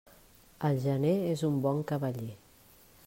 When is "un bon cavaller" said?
1.51-2.33